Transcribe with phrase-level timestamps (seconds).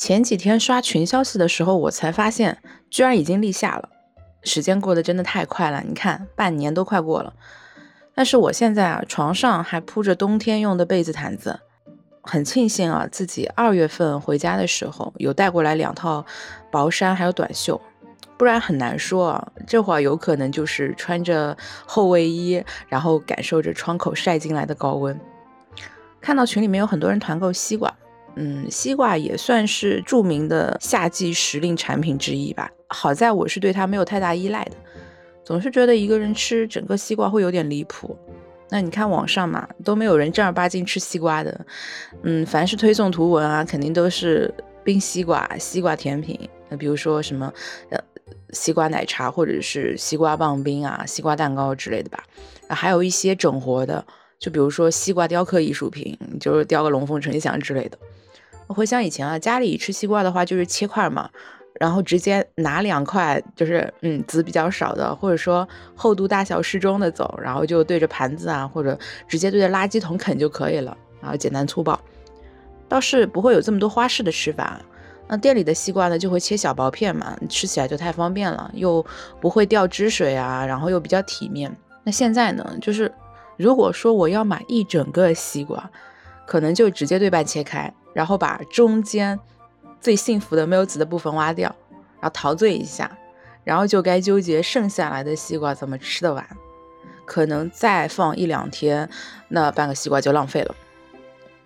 [0.00, 2.56] 前几天刷群消息的时候，我才发现
[2.88, 3.90] 居然已经立夏了。
[4.42, 7.34] 时间过得真的太快了，你看半年都快过了。
[8.14, 11.60] 但是我现在啊，床上还铺着冬天用的被子毯子，
[12.22, 16.24] 很庆幸啊，自己二月份回家的时候有带过来两套
[16.70, 17.78] 薄衫还有短袖，
[18.38, 21.54] 不然很难说啊，这会儿有可能就是穿着
[21.84, 25.20] 厚卫衣，然后感受着窗口晒进来的高温。
[26.22, 27.94] 看到群里面有很多人团购西瓜。
[28.36, 32.70] 嗯，西瓜也算是著名的夏季时令产品之一吧。
[32.88, 34.72] 好在我是对它没有太大依赖的，
[35.44, 38.16] 总是觉得一个人吃整个西瓜会有点离谱。
[38.70, 41.66] 那你看网上嘛，都没有人正儿八经吃西瓜的。
[42.22, 44.52] 嗯，凡是推送图文啊，肯定都是
[44.84, 46.38] 冰西瓜、西瓜甜品。
[46.68, 47.52] 那比如说什么
[47.90, 47.98] 呃
[48.52, 52.22] 西瓜奶茶，或者是西瓜棒冰啊、西瓜蛋糕之类的吧。
[52.68, 54.06] 还有一些整活的，
[54.38, 57.98] 就比如说西瓜雕刻艺术品，就是雕个龙凤呈祥之类的。
[58.72, 61.28] 回想以前啊，家里吃西瓜的话就是切块嘛，
[61.80, 72.00] 然后直接拿两块，就是嗯籽比较少的，或者说厚度大小适中的走，然后就对着盘子啊，或者直接对着垃圾桶啃就可以了，然后简单粗暴，
[72.88, 74.80] 倒是不会有这么多花式的吃法。
[75.26, 79.04] 那店里的西瓜呢，就会切小薄片嘛，吃起来就太方便了，又
[79.40, 81.72] 不会掉汁水啊，然后又比较体面。
[82.02, 83.12] 那现在呢，就是
[83.56, 85.88] 如果说我要买一整个西瓜，
[86.46, 87.92] 可能就直接对半切开。
[88.12, 89.38] 然后把中间
[90.00, 91.74] 最幸福的没有籽的部分挖掉，
[92.20, 93.10] 然后陶醉一下，
[93.64, 96.46] 然后就该纠结剩下来的西瓜怎么吃得完。
[97.24, 99.08] 可能再放一两天，
[99.48, 100.74] 那半个西瓜就浪费了，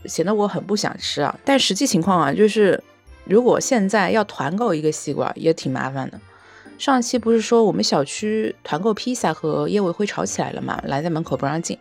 [0.04, 1.34] 显得我很不想吃啊。
[1.42, 2.82] 但实际情况啊，就是
[3.24, 6.20] 如果现在要团购一个西瓜，也挺麻烦的。
[6.76, 10.78] 上期不是说我们小区团购披萨和业委会吵起来了吗？
[10.84, 11.78] 拦在门口不让进。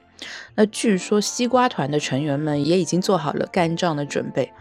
[0.56, 4.52] 那据说西瓜团的成员们也已经做好了干仗的准备，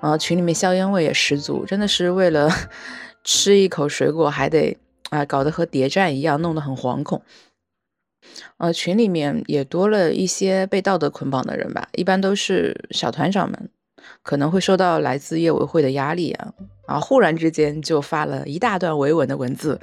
[0.00, 2.50] 啊，群里面硝烟味也十足，真的是为了
[3.24, 4.76] 吃一口水果还得
[5.10, 7.22] 啊搞得和谍战一样，弄得很惶恐。
[8.58, 13.70] 呃，群里面也多了一些被道德捆绑的人吧，一般都是小团长们，
[14.22, 16.52] 可能会受到来自业委会的压力啊，
[16.86, 19.80] 啊，忽然之间就发了一大段维稳的文字。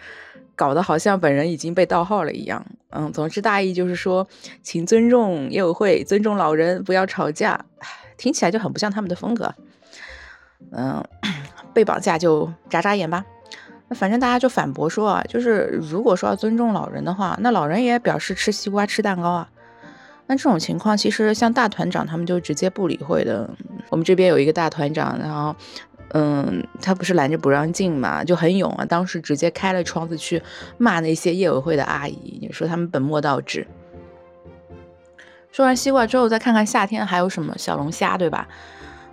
[0.55, 4.25] 搞得好像本人已经被盗号了一样，嗯，总之大意就是说，
[4.63, 7.65] 请尊重业委会，尊重老人，不要吵架，
[8.17, 9.53] 听起来就很不像他们的风格。
[10.71, 11.03] 嗯，
[11.73, 13.25] 被绑架就眨眨眼吧。
[13.89, 19.49] 那反正大家就反驳说啊，就是如果说要尊重老人的话，那老人也表示吃西瓜吃蛋糕啊。
[20.27, 23.49] 那这种情况其实像大团长他们就直接不理会的。
[23.89, 25.55] 我们这边有一个大团长，然后。
[26.17, 28.85] 嗯，他不是拦着不让进嘛，就很勇啊。
[28.85, 30.41] 当时直接开了窗子去
[30.77, 33.67] 骂那些业委会的阿姨，你说他们本末倒置。
[35.51, 38.47] 说完西瓜之后，再看看夏天还有什么小龙虾，对吧？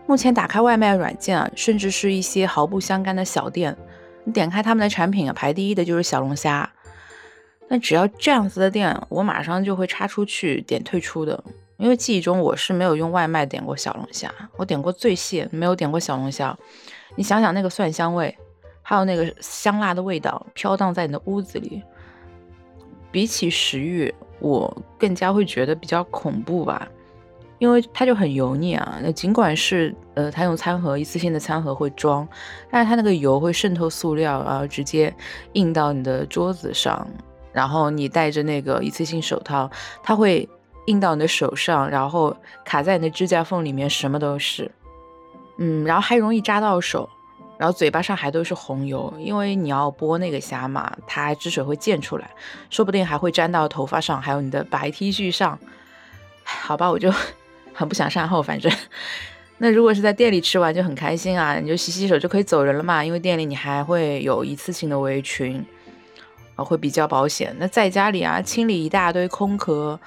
[0.07, 3.77] 目前打开外卖软件啊，甚至是一些毫不相干的小店，
[4.23, 6.71] 你点开他们的产品啊，排第一的就是小龙虾。
[7.69, 11.43] 但只要这样子的店，我马上就会插出去点退出的。
[11.82, 16.56] 因为记忆中我是没有用外卖点过小龙虾，我点过醉蟹，没有点过小龙虾。
[17.16, 18.38] 你想想那个蒜香味，
[18.82, 21.82] 还有那个香辣的味道飘荡在你的屋子里，
[23.10, 26.87] 比起食欲，我更加会觉得比较恐怖吧，
[27.59, 29.00] 因为它就很油腻啊。
[29.03, 32.26] 那尽管是呃，它用餐盒一次性的餐盒会装，
[32.70, 35.12] 但是它那个油会渗透塑料，然后直接
[35.54, 37.04] 印到你的桌子上，
[37.53, 39.69] 然后你戴着那个一次性手套，
[40.00, 40.49] 它会。
[40.87, 44.70] 印到你的手上，然后卡在你的指甲缝里面，什么都是，
[45.59, 47.09] 嗯，然后还容易扎到手，
[47.56, 52.28] 然后嘴巴上还都是红油，因为你要剥那个虾嘛，它汁水会溅出来，
[52.69, 55.59] 说不定还会粘到头发上，还有你的白 T 恤上。
[56.44, 57.12] 好吧，我就
[57.72, 58.70] 很不想善后，反正
[59.59, 65.64] 那如果是在店里吃完就很开心啊，你就洗洗手就可以走人了嘛，因为店里你还会有一次性的围裙，
[66.56, 67.54] 啊，会比较保险。
[67.60, 70.00] 那在家里啊，清理一大堆空壳。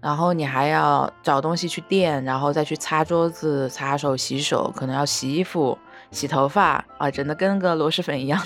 [0.00, 5.76] 然后你还要找东西去垫，然后再去擦桌子、擦手、洗手，可能要洗衣服、
[6.10, 8.42] 洗头发啊，整的跟个螺蛳粉一样。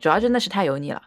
[0.00, 1.02] 主要真的是太油腻了，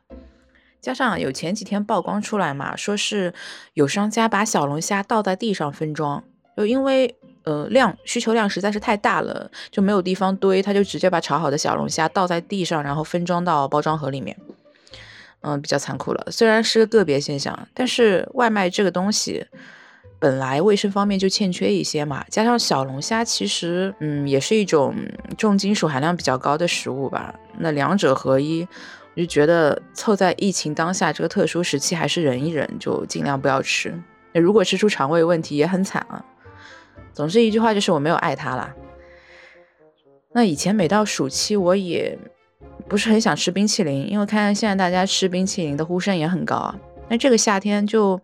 [0.80, 3.34] 加上有前几天曝光出来嘛，说是
[3.74, 6.24] 有商家把小龙虾倒在地上分装，
[6.56, 14.38] 就因为呃量需求量实在是太大了，就没有地方堆，他就直接把炒好的小龙虾倒在地上，然后分装到包装盒里面。
[15.42, 16.28] 嗯，比较残酷了。
[16.30, 19.48] 虽然是个个别现象，但是外卖这个东西。
[20.20, 24.94] 本来卫生方面就欠缺一些嘛，加上小龙虾其实，嗯，也是一种
[25.38, 27.34] 重金属含量比较高的食物吧。
[27.58, 28.68] 那两者合一，
[29.16, 33.98] 我就觉得凑在疫情当下这个特殊时期，还是忍一忍，就尽量不要吃。
[34.34, 36.24] 那如果吃出肠胃问题，也很惨啊。
[37.14, 38.76] 总之一句话就是我没有爱它啦。
[40.34, 42.18] 那以前每到暑期，我也
[42.88, 46.76] 不是很想吃冰淇淋，因为看现在大家吃冰淇淋的呼声也很高啊。
[47.08, 48.22] 那这个夏天就，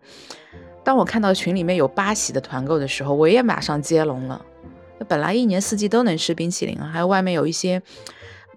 [0.86, 4.40] 当我看到群里面有八喜的团购的时候，我也马上接龙了。
[5.08, 7.82] 本来一年四季都能吃冰淇淋，还有外面有一些。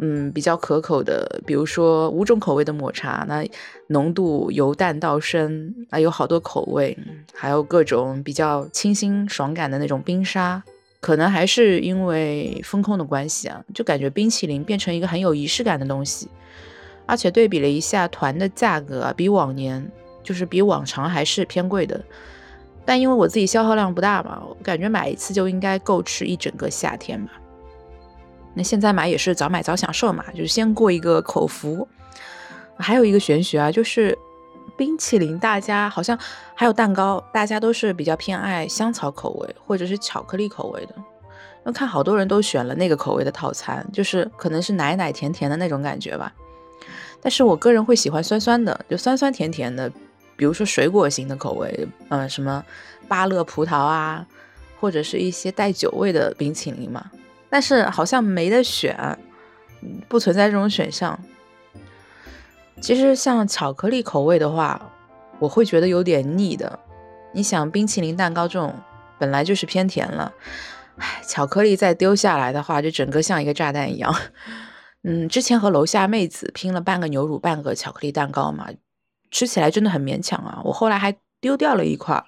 [0.02, 3.46] 嗯，比较可口的，比如说五种口味的抹茶，那
[3.88, 6.98] 浓度由淡到深，啊，有好多口味，
[7.34, 10.64] 还有各种比较清新爽感的那种冰沙，
[11.02, 16.30] 可能还是因为风控的关系啊，就感觉冰淇淋变成一个很有仪式感的东西，
[17.06, 19.86] 而且对比了一下团的价格，比往年
[20.24, 22.00] 就是比往常还是偏贵的，
[22.86, 27.30] 但因为我自己消耗量不大嘛，我感觉买一次就应该够吃一整个夏天嘛。
[28.54, 31.88] 那现在买也是早买早享受嘛，就是先过一个口福。
[32.78, 34.18] 还有一个玄学啊，就是
[34.78, 36.18] 冰淇淋，大家好像
[36.56, 40.96] 还有蛋糕，大家都是比较偏爱香草口味或者是巧克力口味的。
[41.64, 46.34] 我看好多人都选了那个口味的套餐，就是可能是奶奶甜甜的那种感觉吧。
[47.22, 49.92] 但是我个人会喜欢酸酸的，就酸酸甜甜的，
[50.40, 52.64] 比如说水果型的口味，嗯，什么
[53.10, 54.26] 芭乐葡萄啊，
[54.80, 57.12] 或者是一些带酒味的冰淇淋嘛。
[57.50, 59.20] 但是好像没得选，
[60.08, 61.20] 不存在这种选项。
[62.80, 64.82] 其实像巧克力口味的话，
[65.40, 66.80] 我会觉得有点腻的。
[67.34, 68.74] 你想冰淇淋蛋糕这种
[69.18, 70.32] 本来就是偏甜了，
[70.96, 74.16] 唉，巧克力再丢下来的话，就整个像一个炸弹一样。
[75.04, 78.70] 嗯，之前和楼下妹子拼了半个牛乳半个巧克力蛋糕嘛，
[79.32, 80.62] 吃起来真的很勉强啊。
[80.64, 82.24] 我后来还丢掉了一块。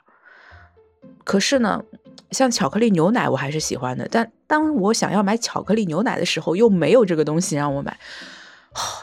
[1.23, 1.83] 可是呢。
[2.31, 7.99] 像巧克力牛奶我还是喜欢的，但当我想要买巧克力牛奶的时候，又没有这个东西让我买，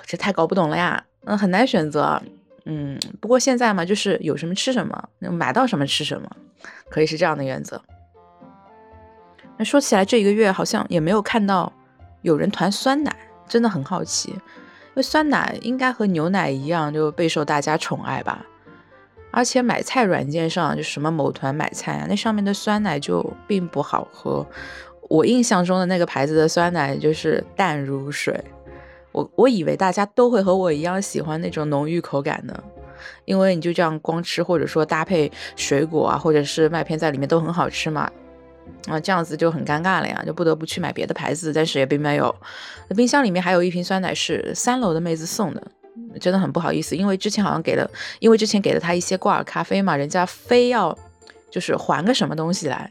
[0.06, 2.22] 这太搞不懂了呀，嗯，很难选择，
[2.64, 6.30] 嗯，不过现在嘛，就是有什么吃什么，买到什么吃什么，
[6.88, 7.82] 可以是这样的原则。
[9.58, 11.70] 那说起来，这一个月好像也没有看到
[12.22, 13.14] 有人团酸奶，
[13.46, 14.34] 真的很好奇，
[15.02, 18.44] 酸奶应该和牛奶一样，就备受大家宠爱吧。
[19.30, 24.46] 而且买菜软件上就什么某团买菜啊，那上面的酸奶就并不好喝。
[25.02, 28.42] 我印象中的那个牌子的酸奶就是淡如水。
[29.12, 32.62] 我我以为大家都会和我一样喜欢那种浓郁口感的，
[33.24, 38.10] 因为你就这样光吃，或者说搭配水果啊，或者是麦片在里面都很好吃嘛。
[38.86, 42.34] 啊，这样子就很尴尬了呀，就不得不去买别的牌子，但是也并没有。
[42.96, 45.62] 冰箱里面还有一瓶酸奶是三楼的妹子送的。
[46.20, 47.88] 真的很不好意思，因为之前好像给了，
[48.18, 50.96] 因为之前给了他一些挂耳咖啡嘛，人家非要
[51.50, 52.90] 就是还个什么东西来，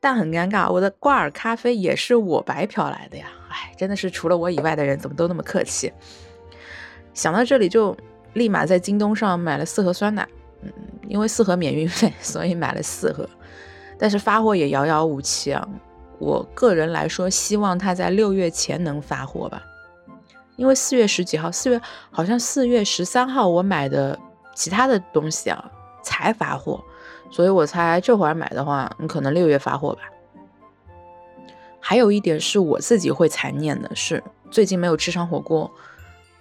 [0.00, 5.92] 但很尴尬，我的挂耳咖啡也是我白嫖来的呀，哎，真的是除了我以外的人怎么都那么客气。
[7.12, 7.96] 想到这里就
[8.34, 10.26] 立马在京东上买了四盒酸奶，
[10.62, 10.72] 嗯，
[11.08, 13.28] 因为四盒免运费， 所以买了四盒，
[13.98, 15.66] 但是发货也遥遥无期啊。
[16.18, 19.62] 我个人来说，希望他在六月前能发货吧。
[20.56, 21.80] 因为四月十几号，四月
[22.10, 24.18] 好像四月十三号我买的
[24.54, 25.70] 其他的东西啊
[26.02, 26.82] 才发货，
[27.30, 30.00] 所以我猜这会儿买的话，你可能六月发货吧。
[31.78, 35.70] 还有一点是我自己会残念的是，最近没有吃上火锅。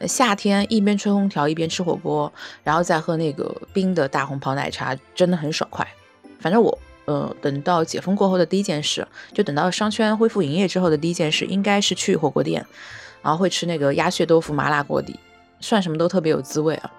[0.07, 2.31] 夏天一边吹空调一边吃火锅，
[2.63, 5.87] 然后再喝那个冰的大红袍奶茶，真的很爽快。
[6.39, 6.77] 反正我，
[7.07, 12.65] 呃，等到解封过后的第一件事，就等到商圈恢复营业之后的第一件事，应该是去火锅店。
[13.23, 15.19] 然后会吃那个鸭血豆腐麻辣锅底，
[15.59, 16.91] 涮什么都特别有滋味啊！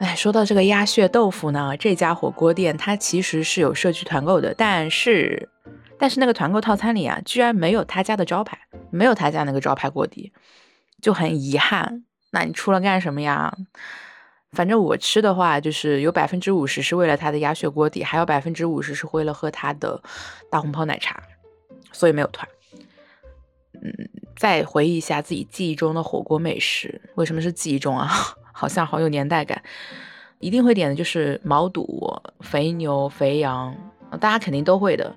[0.00, 5.48] 哎，说到这个鸭血豆腐呢，这家火锅店它其实是有社区团购的，但是
[5.96, 8.58] 但是那个团购套餐里啊，居然没有他家的招牌，
[8.90, 10.32] 没有他家那个招牌锅底，
[11.00, 12.02] 就很遗憾。
[12.30, 13.56] 那你出了干什么呀？
[14.54, 20.00] 反正我吃的话，就是有百分之五十是为了他的鸭血锅底，还有百分之五十是为了喝他的
[20.50, 21.22] 大红袍奶茶，
[21.92, 22.48] 所以没有团。
[23.82, 24.08] 嗯。
[24.36, 28.10] 再回忆一下自己记忆中的火锅美食，为什么是记忆中啊？
[28.52, 29.62] 好像好有年代感。
[30.40, 33.74] 一定会点的就是毛肚、肥牛、肥羊，
[34.20, 35.14] 大家肯定都会的。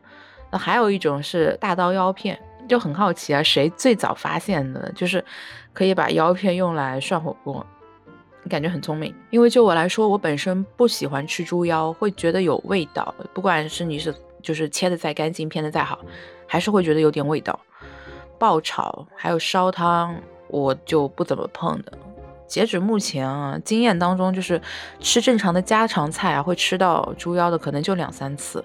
[0.51, 2.39] 那还有一种是大刀腰片，
[2.69, 4.89] 就很好奇啊，谁最早发现的？
[4.93, 5.25] 就是
[5.73, 7.65] 可以把腰片用来涮火锅，
[8.47, 9.13] 感觉很聪明。
[9.29, 13.13] 因为就我来说，我本身不喜欢吃猪腰，会觉得有味道。
[13.33, 15.99] 不管是你是就是切的再干净，片的再好，
[16.45, 17.59] 还是会觉得有点味道。
[18.39, 20.15] 爆炒还有烧汤，
[20.47, 21.91] 我就不怎么碰的。
[22.45, 24.61] 截止目前啊，经验当中就是
[24.99, 28.63] 吃正常的家常菜啊，会吃到猪腰的可能就两三次。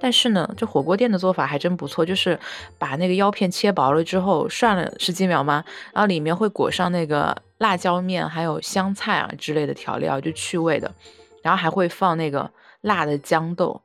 [0.00, 2.40] 但是呢，这火锅店的做法还真不错，就是
[2.78, 10.92] 把那个腰片切薄了之后涮了十几秒嘛，然后里面会裹上那个辣椒面还有香菜啊之类的调料，就去味的。
[11.40, 12.50] 然后还会放那个
[12.82, 13.80] 辣的豇豆，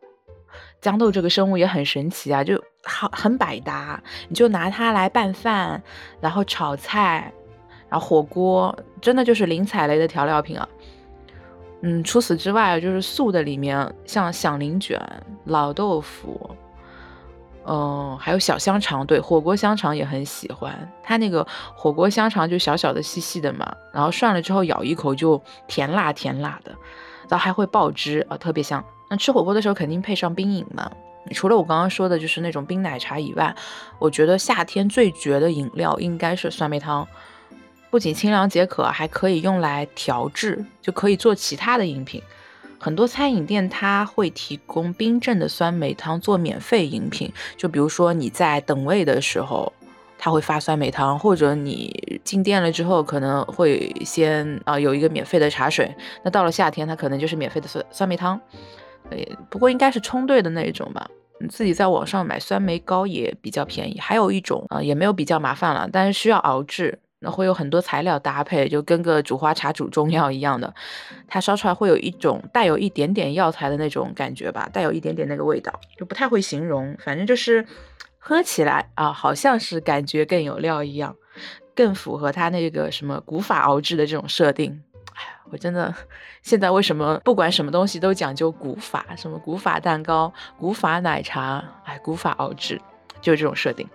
[0.81, 2.61] 豇豆这个生物也很神奇啊，就。
[2.87, 5.81] 好很百搭，你就拿它来拌饭，
[6.21, 7.33] 然后炒菜，
[7.89, 10.69] 然后火锅，真的就是零踩雷的调料品啊。
[11.81, 15.01] 嗯，除此之外，就是素的里面，像响铃卷、
[15.45, 16.55] 老豆腐，
[17.67, 20.91] 嗯，还有小香肠，对，火锅香肠也很喜欢。
[21.03, 21.45] 它那个
[21.75, 26.71] 火锅香肠就小小的、细细的嘛，然后涮了之后咬一口就甜辣甜辣的，
[27.27, 28.83] 然后还会爆汁啊，特别香。
[29.09, 30.91] 那吃火锅的时候肯定配上冰饮嘛。
[31.31, 33.55] 除了我刚刚说的，就是那种冰奶茶以外，
[33.97, 37.07] 我觉得夏天最绝的饮料应该是酸梅汤。
[37.89, 42.21] 不仅清凉解渴，还可以用来调制，就可以做其他的饮品。
[42.85, 49.73] 很多餐饮店它会提供冰镇的酸梅汤做免费饮品，就比如说你在等位的时候，
[50.19, 55.91] 他会发酸梅汤，或者你进店了之后可能会先啊有一个免费的茶水。
[56.21, 58.39] 那到了夏天，它可能就是免费的酸酸梅汤。
[59.09, 61.09] 诶，不过应该是冲兑的那一种吧。
[61.39, 63.99] 你自己在网上买酸梅膏也比较便宜。
[63.99, 66.99] 还有一种啊，也没有比较麻烦了，但是需要熬制。
[67.31, 70.73] 会有很多材料搭配，就跟个煮花茶煮中药一样的，
[71.27, 77.65] 它烧出来会有一种带有一点点药材的那种感觉吧，带有一点点那个味道，就不太会形容，反正就是
[78.17, 81.15] 喝起来啊，好像是感觉更有料一样，
[81.75, 84.81] 更符合它那个什么古法熬制的这种设定。
[85.13, 85.93] 哎，我真的
[86.41, 92.81] 现在为什么不管什么东西都讲究古法，什么古法蛋糕、古法奶茶，哎，古法熬制，
[93.21, 93.87] 就是这种设定。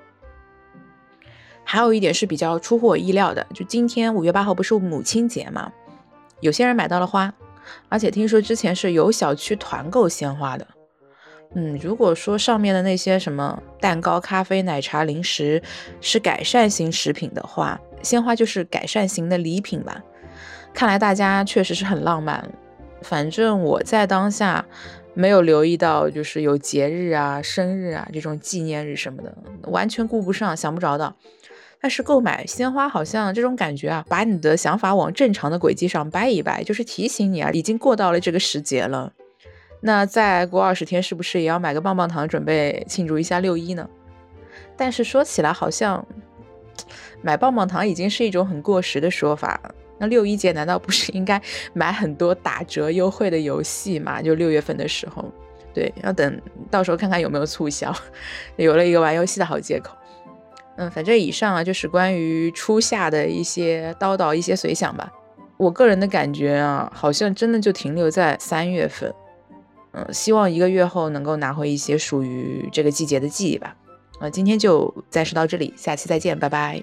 [1.70, 5.70] 还有一点是比较出乎我意料的，就今天五月八号不是母亲节嘛，
[6.40, 7.32] 有些人买到了花，
[7.88, 10.66] 而且听说之前是有小区团购鲜花的。
[11.54, 15.62] 嗯，如果说上面的那些什么蛋糕、咖啡、奶茶、零食
[16.00, 20.02] 是改善型食品的话，鲜花就是改善型的礼品吧。
[20.74, 22.50] 看来大家确实是很浪漫。
[23.02, 24.66] 反正我在当下
[25.14, 29.32] 没有留意到，就是有节日啊、生日啊这种纪念日什么的，
[29.70, 31.14] 完全顾不上，想不着的。
[31.80, 39.12] 但是购买鲜花好像这种感觉啊，把你的想法往正常的轨迹上掰一掰，就是提醒你啊，已经过到了这个时节了。
[39.80, 43.88] 那再过二十天，是不是也要买个棒棒糖，准备庆祝一下六一呢？
[44.76, 46.06] 但是说起来，好像
[47.22, 49.58] 买棒棒糖已经是一种很过时的说法。
[49.99, 51.40] 那六一节难道不是应该
[51.72, 54.20] 买很多打折优惠的游戏嘛？
[54.20, 55.25] 就六月份的时候，
[55.72, 57.94] 对，要等到时候看看有没有促销，
[58.56, 59.96] 有了一个玩游戏的好借口。
[60.80, 65.12] 嗯，反正以上啊，就是关于初夏的一些叨叨、一些随想吧。
[65.58, 69.12] 我个人的感觉啊，好像真的就停留在三月份。
[69.92, 73.76] 嗯，希望一个月后能够拿回一些属于这个季节的记忆吧。
[74.20, 76.82] 啊，今天就暂时到这里，下期再见，拜拜。